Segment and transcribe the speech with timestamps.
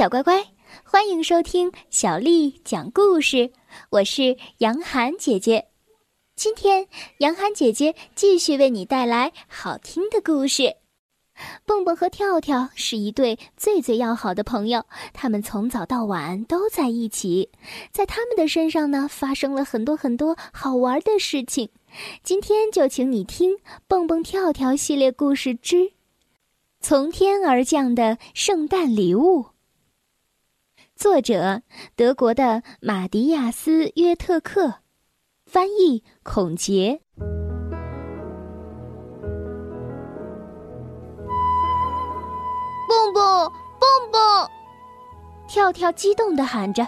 [0.00, 0.42] 小乖乖，
[0.82, 3.52] 欢迎收听小丽讲故事。
[3.90, 5.66] 我是杨涵姐姐，
[6.34, 6.88] 今天
[7.18, 10.76] 杨涵姐姐继续为你带来好听的故事。
[11.66, 17.50] 蹦蹦和跳跳是一对最最要好的朋友，他们从早到晚都在一起，
[17.92, 21.68] 在他们的身上呢发生了很多很多好玩的事情。
[22.22, 23.50] 今天就请你听
[23.86, 25.76] 《蹦蹦跳跳》系列故事之
[26.80, 29.42] 《从天而降的圣诞礼物》。
[31.00, 31.62] 作者：
[31.96, 34.80] 德国的马迪亚斯·约特克，
[35.46, 37.00] 翻译：孔杰。
[42.86, 44.46] 蹦蹦蹦蹦，
[45.48, 46.86] 跳跳激动的喊着：“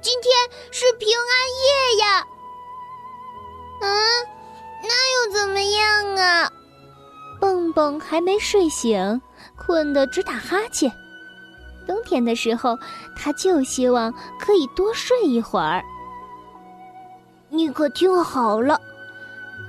[0.00, 0.34] 今天
[0.72, 2.26] 是平安夜呀！”
[3.84, 4.26] 嗯，
[4.82, 6.50] 那又怎么样啊？
[7.38, 9.20] 蹦蹦还没睡醒，
[9.54, 10.90] 困得直打哈欠。
[11.88, 12.78] 冬天的时候，
[13.16, 15.82] 他就希望可以多睡一会儿。
[17.48, 18.78] 你可听好了，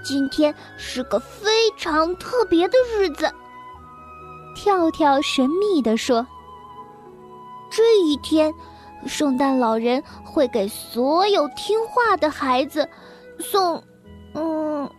[0.04, 3.32] 今天是个非常特别的日子。
[4.54, 6.28] 跳跳神秘地说
[7.72, 8.54] ：“这一天，
[9.08, 12.90] 圣诞老人会给所有听话的孩子
[13.40, 13.82] 送，
[14.34, 14.92] 嗯，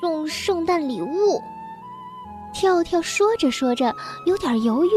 [0.00, 1.42] 送圣诞礼物。”
[2.54, 4.88] 跳跳说着说着，有点犹豫。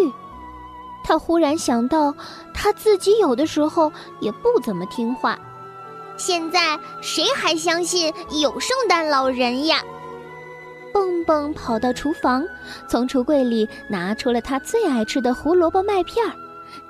[1.04, 2.14] 他忽然想到，
[2.54, 5.38] 他自己有的时候也不怎么听话。
[6.18, 9.82] 现在谁还相信有圣诞老人呀？
[10.94, 12.46] 蹦蹦跑到厨房，
[12.88, 16.34] 从橱柜里拿出了他最爱吃的胡萝卜麦片儿，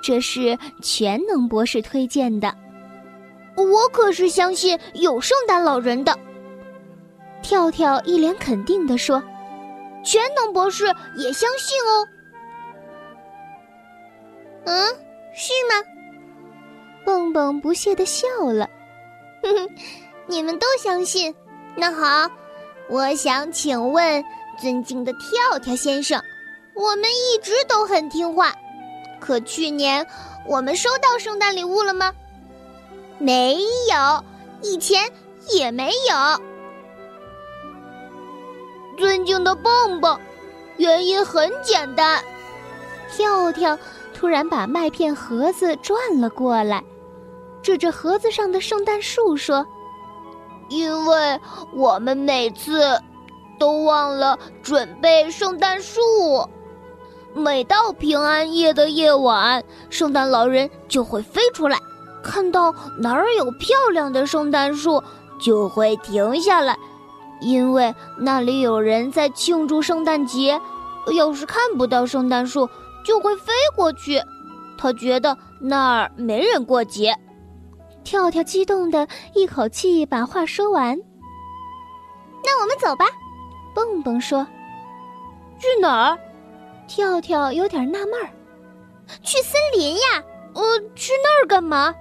[0.02, 2.52] 这是全能博士推荐的。
[3.56, 6.18] 我可是相信有圣诞老人的。
[7.42, 9.22] 跳跳一脸肯定地说
[10.04, 12.06] ：“全能博士也相信哦。”
[14.64, 14.86] 嗯，
[15.34, 15.74] 是吗？
[17.04, 18.68] 蹦蹦不屑地笑了。
[19.42, 19.68] 哼哼，
[20.26, 21.34] 你们都相信？
[21.74, 22.30] 那好，
[22.88, 24.24] 我想请问
[24.60, 26.22] 尊敬的跳跳先生，
[26.74, 28.54] 我们一直都很听话，
[29.18, 30.06] 可去年
[30.46, 32.12] 我们收到圣诞礼物了吗？
[33.18, 33.56] 没
[33.90, 34.24] 有，
[34.62, 35.10] 以前
[35.48, 36.42] 也没有。
[38.96, 40.20] 尊敬的蹦蹦，
[40.76, 42.22] 原因很简单，
[43.10, 43.76] 跳跳。
[44.22, 46.84] 突然把麦片盒子转了过来，
[47.60, 49.66] 指着盒子上的圣诞树说
[50.70, 51.40] ：“因为
[51.74, 52.80] 我们每次
[53.58, 56.00] 都忘了准备圣诞树，
[57.34, 59.60] 每到平安夜的夜晚，
[59.90, 61.76] 圣诞老人就会飞出来，
[62.22, 65.02] 看到哪儿有漂亮的圣诞树，
[65.40, 66.78] 就会停下来，
[67.40, 70.60] 因为那里有人在庆祝圣诞节。
[71.16, 72.68] 要是看不到圣诞树，”
[73.04, 74.22] 就会飞过去，
[74.78, 77.16] 他觉得那儿没人过节。
[78.04, 80.98] 跳跳激动的一口气把话说完。
[82.44, 83.04] 那我们走吧，
[83.74, 84.46] 蹦蹦说。
[85.58, 86.18] 去哪儿？
[86.88, 88.28] 跳跳有点纳闷儿。
[89.22, 90.22] 去森林呀。
[90.54, 90.62] 呃，
[90.94, 91.94] 去那儿干嘛？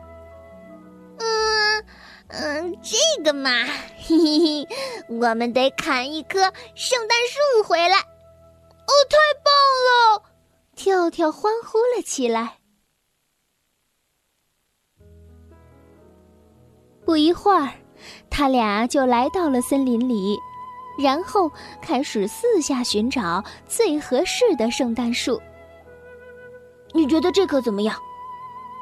[1.19, 1.85] 嗯
[2.27, 3.49] 嗯，这个嘛，
[3.97, 4.67] 嘿嘿嘿，
[5.07, 7.97] 我们得砍一棵圣诞树回来。
[7.97, 9.53] 哦，太棒
[9.87, 10.23] 了！
[10.83, 12.57] 跳跳欢呼了起来。
[17.05, 17.69] 不一会儿，
[18.31, 20.39] 他俩就来到了森林里，
[20.97, 21.51] 然后
[21.83, 25.39] 开始四下寻找最合适的圣诞树。
[26.93, 27.95] 你觉得这棵怎么样？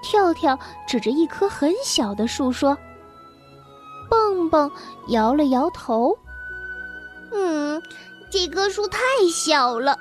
[0.02, 0.58] 跳跳
[0.88, 2.78] 指着一棵很小的树说。
[4.10, 4.72] 蹦蹦
[5.10, 6.18] 摇了摇头。
[7.34, 7.84] 嗯，
[8.32, 9.98] 这棵树太小了。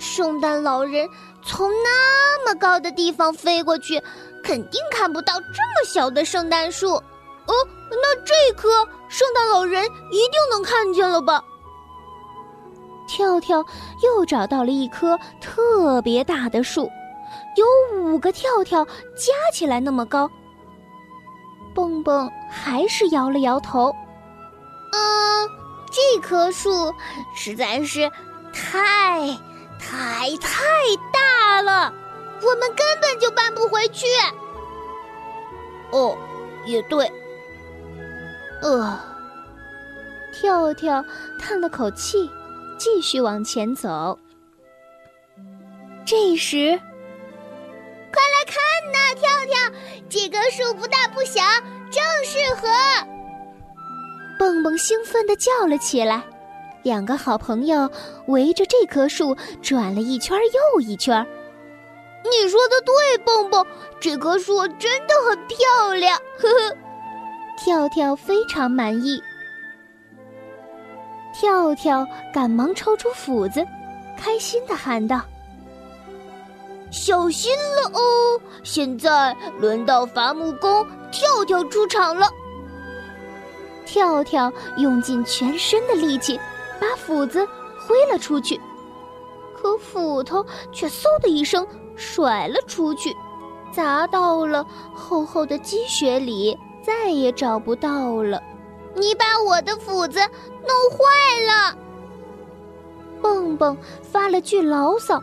[0.00, 1.06] 圣诞老人
[1.44, 4.02] 从那么高的地方飞过去，
[4.42, 6.94] 肯定看不到这么小的圣诞树。
[6.94, 7.54] 哦，
[7.90, 8.68] 那这棵
[9.08, 11.44] 圣诞老人一定能看见了吧？
[13.06, 13.64] 跳跳
[14.02, 16.90] 又找到了一棵特别大的树，
[17.56, 20.30] 有五个跳跳加起来那么高。
[21.74, 23.94] 蹦蹦还是摇了摇头。
[24.92, 25.48] 嗯，
[25.90, 26.92] 这棵树
[27.34, 28.10] 实在是
[28.52, 29.36] 太……
[29.80, 30.62] 太太
[31.12, 31.92] 大了，
[32.42, 34.06] 我们根本就搬不回去。
[35.90, 36.16] 哦，
[36.66, 37.10] 也对。
[38.62, 39.00] 呃，
[40.32, 41.04] 跳跳
[41.38, 42.30] 叹了口气，
[42.78, 44.18] 继续往前走。
[46.04, 46.78] 这时，
[48.12, 48.56] 快来看
[48.92, 49.58] 呐，跳跳，
[50.08, 51.42] 这棵树不大不小，
[51.90, 52.68] 正适合。
[54.38, 56.22] 蹦蹦兴奋地叫了起来。
[56.82, 57.90] 两个好朋友
[58.26, 60.38] 围着这棵树转了一圈
[60.74, 61.26] 又一圈。
[62.24, 63.66] 你说的对，蹦蹦，
[63.98, 66.18] 这棵树真的很漂亮。
[66.38, 66.76] 呵呵，
[67.56, 69.22] 跳跳非常满意。
[71.32, 73.66] 跳跳赶忙抽出斧子，
[74.18, 75.22] 开心的喊道
[76.90, 78.40] ：“小心了哦！
[78.62, 82.28] 现在轮到伐木工跳跳出场了。”
[83.86, 86.38] 跳跳用尽全身的力气，
[86.80, 87.46] 把斧子
[87.86, 88.58] 挥了出去，
[89.54, 93.14] 可斧头却嗖的一声甩了出去，
[93.72, 98.42] 砸到了厚厚的积雪里，再也找不到了。
[98.96, 101.76] 你把我的斧子弄坏了！
[103.22, 105.20] 蹦蹦发了句牢骚：“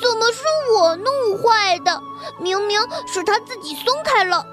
[0.00, 0.44] 怎么是
[0.78, 2.00] 我弄坏的？
[2.38, 4.44] 明明是他自己松开了。”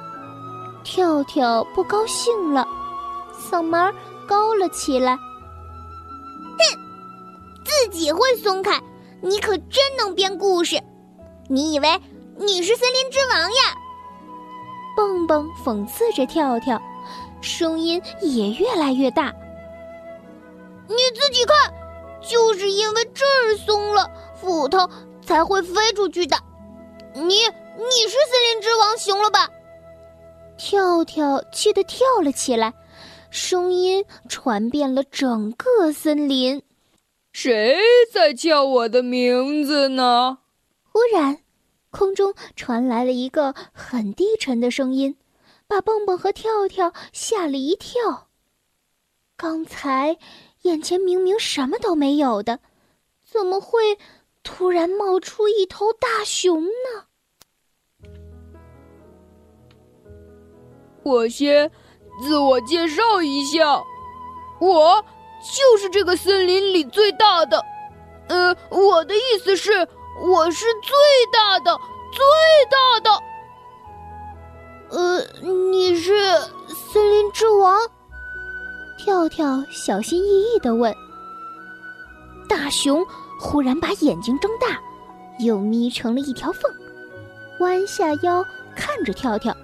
[0.83, 2.67] 跳跳不高兴了，
[3.37, 3.93] 嗓门
[4.25, 5.19] 高了起来：“，
[7.65, 8.81] 自己会松开？
[9.21, 10.81] 你可真能编故事！
[11.47, 12.01] 你以为
[12.37, 13.75] 你是森林之王呀？”
[14.95, 16.81] 蹦蹦讽刺着跳跳。
[17.41, 19.33] 声音也越来越大。
[20.89, 21.73] 你自己看，
[22.21, 24.05] 就是因为这儿松了，
[24.35, 24.79] 斧头
[25.25, 26.35] 才会飞出去的。
[27.13, 29.47] 你你是森林之王，行了吧？
[30.57, 32.73] 跳跳气得跳了起来，
[33.29, 36.61] 声音传遍了整个森林。
[37.31, 37.77] 谁
[38.11, 40.39] 在叫我的名字呢？
[40.83, 41.39] 忽然，
[41.91, 45.15] 空中传来了一个很低沉的声音。
[45.67, 48.29] 把蹦蹦和跳跳吓了一跳。
[49.37, 50.17] 刚才
[50.63, 52.59] 眼前明明什么都没有的，
[53.23, 53.99] 怎么会
[54.41, 57.05] 突然冒出一头大熊呢？
[61.03, 61.71] 我先
[62.23, 63.83] 自我介绍一下，
[64.59, 65.05] 我
[65.41, 67.63] 就是这个森林里最大的。
[68.27, 69.87] 呃，我的意思是，
[70.21, 70.93] 我是最
[71.31, 71.75] 大的，
[72.11, 72.23] 最
[72.69, 73.23] 大的。
[74.91, 75.19] 呃，
[75.71, 76.13] 你是
[76.67, 77.79] 森林之王？
[78.97, 80.93] 跳跳小心翼翼的问。
[82.47, 83.05] 大熊
[83.39, 84.79] 忽然把眼睛睁大，
[85.39, 86.71] 又眯成了一条缝，
[87.59, 88.43] 弯下腰
[88.75, 89.55] 看着跳跳，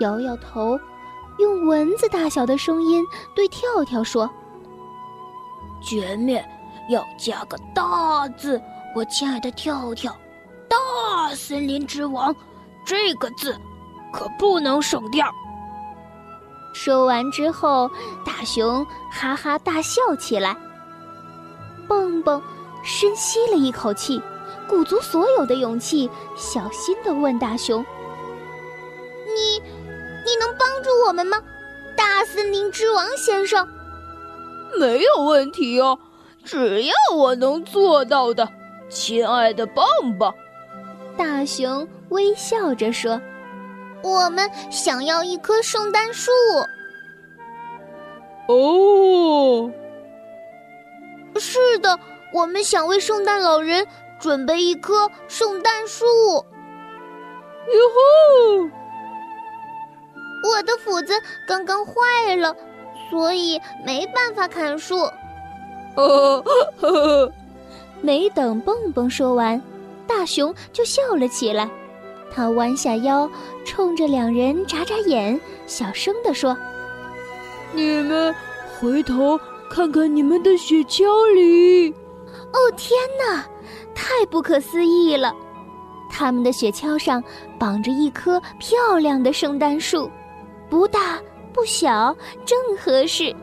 [0.00, 0.78] 摇摇头，
[1.38, 4.30] 用蚊子大小的声音对跳跳说
[5.84, 6.44] ：“前面
[6.88, 8.60] 要加个大字，
[8.94, 10.16] 我亲爱的跳跳，
[10.68, 12.34] 大森林之王
[12.84, 13.56] 这个字。”
[14.14, 15.26] 可不能省掉。
[16.72, 17.90] 说完之后，
[18.24, 20.56] 大熊哈哈大笑起来。
[21.88, 22.40] 蹦蹦
[22.84, 24.22] 深吸了一口气，
[24.68, 27.84] 鼓足所有的勇气，小心的问大熊
[29.34, 29.58] ：“你，
[30.24, 31.42] 你能帮助我们吗，
[31.96, 33.68] 大森林之王先生
[34.78, 35.98] ？”“没有问题哦，
[36.44, 38.48] 只要我能做到的，
[38.88, 39.84] 亲爱的棒
[40.18, 40.34] 棒。”
[41.16, 43.20] 大熊微笑着说。
[44.02, 46.30] 我们想要一棵圣诞树。
[48.48, 49.70] 哦，
[51.40, 51.98] 是的，
[52.34, 53.86] 我们想为圣诞老人
[54.20, 56.04] 准备一棵圣诞树。
[56.04, 56.44] 哟
[57.94, 58.70] 吼！
[60.50, 61.14] 我的斧子
[61.48, 62.54] 刚刚坏了，
[63.14, 64.98] 所以没办法砍树。
[65.94, 67.32] 哦呵呵，
[68.00, 69.62] 没等蹦蹦说完，
[70.04, 71.70] 大熊就笑了起来。
[72.32, 73.30] 他弯下腰，
[73.64, 76.56] 冲着两人眨眨眼，小声地说
[77.72, 78.34] ：“你们
[78.80, 79.38] 回头
[79.70, 81.04] 看看你们的雪橇
[81.34, 81.90] 里。”
[82.50, 83.46] 哦，天哪，
[83.94, 85.32] 太不可思议了！
[86.10, 87.22] 他们的雪橇上
[87.60, 90.10] 绑着一棵漂亮的圣诞树，
[90.68, 91.20] 不大
[91.54, 93.34] 不小，正合适。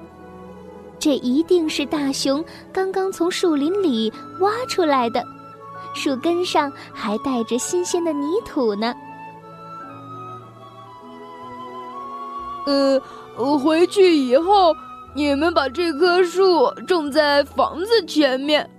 [1.00, 5.24] 这一定是大熊刚刚从树林里挖出来的。
[5.96, 8.94] 树根上还带着新鲜的泥土呢。
[12.68, 13.02] 呃，
[13.58, 14.76] 回去以后，
[15.16, 18.70] 你们把这棵树种在房子前面，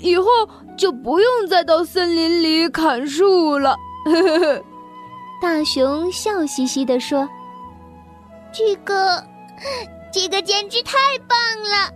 [0.00, 0.26] 以后
[0.76, 3.76] 就不用再到森林里砍树了。
[4.04, 4.62] 呵呵呵。
[5.40, 7.26] 大熊笑嘻嘻地说
[8.52, 9.22] ：“这个，
[10.12, 11.92] 这个简直太棒了！”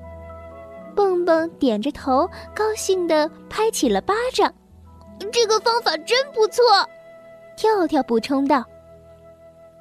[0.94, 4.52] 蹦蹦点着头，高兴地拍起了巴掌。
[5.32, 6.62] 这个方法真不错，
[7.56, 8.64] 跳跳补充道。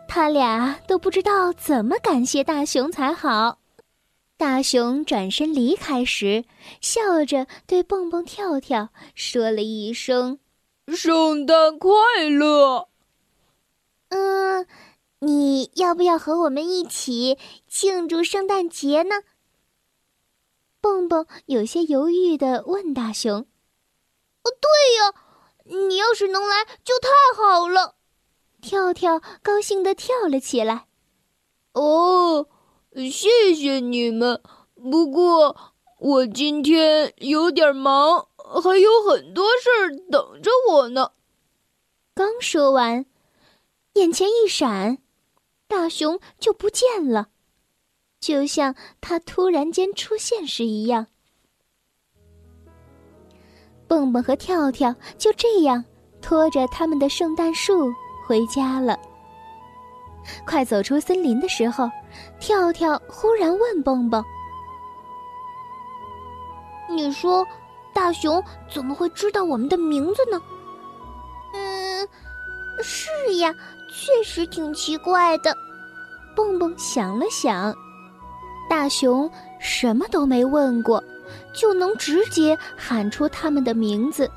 [0.08, 3.58] 他俩都不知道怎么感谢大熊才好。
[4.38, 6.46] 大熊转身离开时，
[6.82, 10.40] 笑着对蹦蹦、跳跳说了一声
[10.96, 11.90] ：“圣诞快
[12.30, 12.88] 乐。”
[14.10, 14.66] 嗯，
[15.24, 17.38] 你要不要和我们一起
[17.68, 19.16] 庆祝圣诞节呢？
[20.82, 23.46] 蹦蹦有些犹豫的问大熊
[24.44, 25.14] ：“哦，对呀。”
[25.64, 27.96] 你要是能来，就太好了。
[28.62, 30.88] 跳跳高兴地跳了起来。
[31.74, 32.48] 哦，
[32.94, 34.42] 谢谢你们。
[34.74, 35.56] 不过
[36.00, 41.12] 我今天有点忙，还有很多事儿等着我呢。
[42.16, 43.06] 刚说完，
[43.94, 44.98] 眼前一闪，
[45.72, 47.30] 大熊就不见了，
[48.20, 51.08] 就像他突然间出现时一样。
[53.88, 55.82] 蹦蹦和跳跳就这样
[56.22, 57.90] 拖着他们的圣诞树
[58.28, 59.00] 回家了。
[60.46, 61.90] 快走出森林的时候，
[62.38, 64.22] 跳跳忽然问蹦蹦
[66.92, 67.48] ：“你说，
[67.94, 70.42] 大熊怎么会知道我们的名字呢
[71.56, 72.06] ？”“嗯，
[72.84, 73.56] 是呀，
[73.94, 75.56] 确实挺奇怪的。”
[76.36, 77.76] 蹦蹦想了想，
[78.70, 79.30] 大熊
[79.60, 81.04] 什么都没问过，
[81.54, 84.32] 就能直接喊出他们的名字。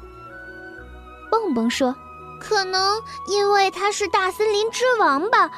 [1.30, 1.94] 蹦蹦说。
[2.40, 5.50] 可能因为他是大森林之王吧，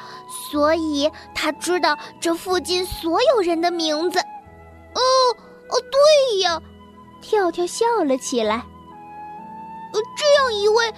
[0.49, 4.19] 所以他知道这附近所有人的名字。
[4.19, 5.01] 哦
[5.67, 6.61] 哦，对呀，
[7.21, 8.55] 跳跳笑了起来。
[8.55, 10.89] 呃，这样一位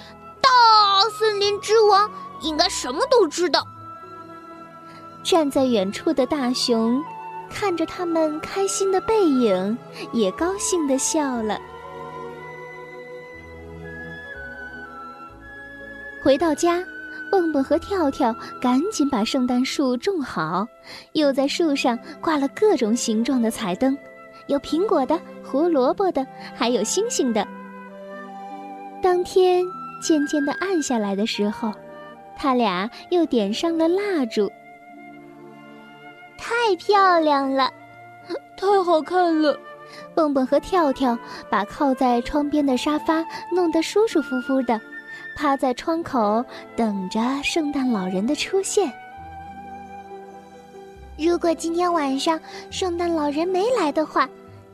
[0.42, 3.66] 大森林之王应该什么都知道。
[5.24, 7.04] 站在远处的大熊
[7.50, 9.78] 看着他们开心的背影，
[10.14, 11.60] 也高兴的笑了。
[16.24, 16.84] 回到家，
[17.32, 20.68] 蹦蹦和跳跳赶紧把圣诞树种好，
[21.14, 23.98] 又在树上挂了各种形状的彩灯，
[24.48, 27.48] 有苹果的、胡萝卜的，还有星星的。
[29.02, 29.66] 当天
[30.02, 31.72] 渐渐的暗下来的时候，
[32.40, 34.50] 他俩又点上了蜡烛。
[36.38, 37.70] 太漂亮了，
[38.58, 39.60] 太好看了！
[40.16, 41.18] 蹦蹦和跳跳
[41.50, 44.80] 把靠在窗边的沙发弄得舒舒服服的。
[45.36, 46.44] 趴在窗口
[46.76, 48.92] 等着圣诞老人的出现。
[51.18, 54.28] 如果今天晚上圣诞老人没来的话，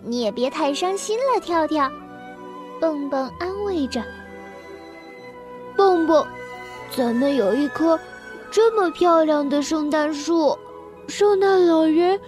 [0.03, 1.89] 你也别太伤心了，跳跳。
[2.79, 4.03] 蹦蹦安慰着。
[5.75, 6.25] 蹦蹦，
[6.91, 7.99] 咱们有一棵
[8.49, 10.57] 这么漂亮的圣诞树，
[11.07, 12.19] 圣诞老人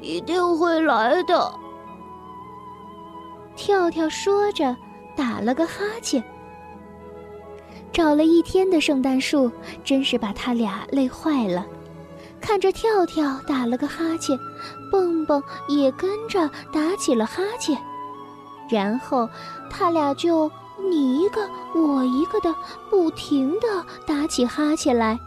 [0.00, 1.52] 一定会来的。
[3.56, 4.76] 跳跳说着，
[5.16, 6.22] 打了个哈欠。
[7.92, 9.50] 找了一天的圣诞树，
[9.82, 11.66] 真是把他俩累坏了。
[12.40, 14.38] 看着跳跳打了个哈欠，
[14.92, 17.76] 蹦蹦也跟着打起了哈欠，
[18.68, 19.28] 然后
[19.70, 20.50] 他俩就
[20.90, 22.54] 你一个我一个的
[22.90, 25.18] 不停的打起哈欠来。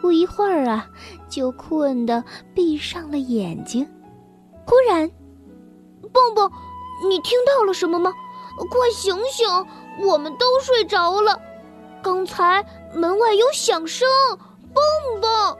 [0.00, 0.88] 不一会儿啊，
[1.28, 2.22] 就困得
[2.54, 3.86] 闭上了眼睛。
[4.64, 5.10] 忽然，
[6.12, 6.50] 蹦蹦，
[7.08, 8.12] 你听到了什么吗？
[8.70, 9.48] 快醒醒，
[10.00, 11.40] 我们都睡着了。
[12.02, 14.06] 刚才门外有响声，
[14.72, 15.58] 蹦蹦、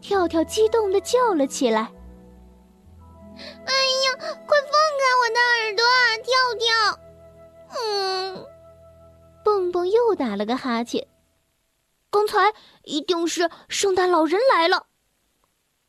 [0.00, 1.80] 跳跳激动的叫了起来。
[3.38, 3.72] 哎
[4.04, 4.70] 呀，快放
[5.00, 5.84] 开我的耳朵，
[6.22, 7.05] 跳跳！
[7.84, 8.46] 嗯，
[9.44, 11.06] 蹦蹦又打了个哈欠。
[12.10, 12.52] 刚才
[12.84, 14.86] 一定是圣诞老人来了。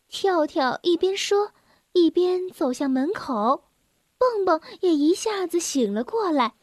[0.09, 1.51] 跳跳一边说，
[1.93, 3.63] 一边走向门口。
[4.17, 6.53] 蹦蹦也一下子醒了过来。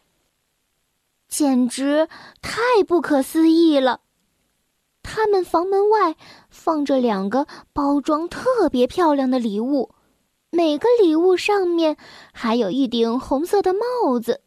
[1.28, 2.08] 简直
[2.42, 4.02] 太不可思议了！
[5.02, 6.16] 他们房门外
[6.48, 9.94] 放着两个包装特别漂亮的礼物，
[10.50, 11.96] 每个礼物上面
[12.32, 14.43] 还有一顶红色的帽子。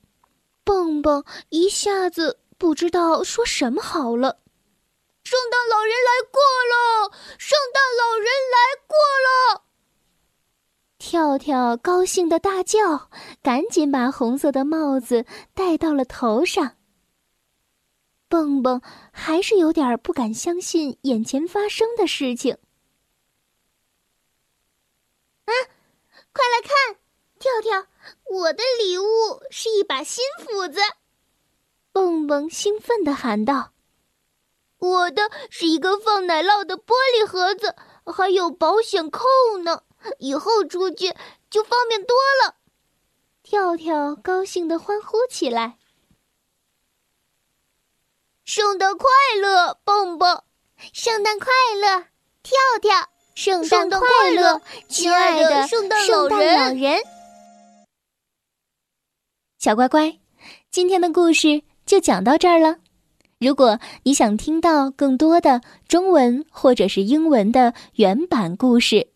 [0.68, 4.40] 蹦蹦一下子不知道说什么好了。
[5.24, 6.42] 圣诞老人来过
[6.74, 7.10] 了！
[7.38, 8.98] 圣诞老人来过
[9.28, 9.64] 了！
[10.98, 13.10] 跳跳高兴的大叫，
[13.42, 16.76] 赶紧把红色的帽子戴到了头上。
[18.28, 18.82] 蹦蹦
[19.14, 22.58] 还是有点不敢相信眼前发生的事情。
[25.46, 25.52] 啊，
[26.34, 27.00] 快来看，
[27.40, 27.86] 跳跳，
[28.30, 29.04] 我的礼物
[29.50, 30.80] 是一把新斧子！
[31.92, 33.72] 蹦蹦兴奋地喊道
[34.80, 37.76] ：“我的是一个放奶酪的玻璃盒子，
[38.06, 39.26] 还有保险扣
[39.64, 39.84] 呢，
[40.20, 41.16] 以后出去
[41.50, 42.56] 就方便多了！”
[43.44, 45.78] 跳跳高兴地欢呼起来。
[48.44, 49.10] 圣诞快
[49.42, 50.44] 乐，蹦蹦！
[50.94, 51.48] 圣诞快
[51.82, 52.06] 乐，
[52.44, 53.10] 跳跳！
[53.36, 57.02] 圣诞快乐，亲爱的圣诞老人！
[59.60, 60.20] 小乖乖，
[60.70, 62.78] 今天的故事就讲到这儿了。
[63.40, 69.08] 如果你想听到更多的中文或者是英文的原版故事，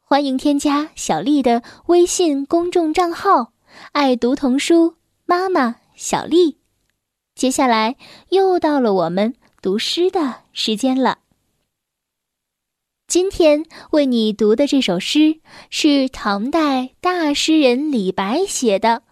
[0.00, 3.52] 欢迎添加小丽的微信公众账号
[3.92, 4.94] “爱读童书
[5.26, 6.56] 妈妈小丽”。
[7.36, 7.96] 接下来
[8.30, 11.18] 又到了我们读诗的时间了。
[13.06, 18.88] 今天为你读的这首诗是唐代大诗人李白写的《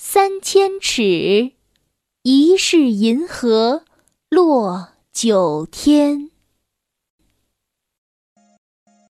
[0.00, 1.54] 三千尺，
[2.22, 3.82] 疑是银河
[4.30, 6.30] 落九天。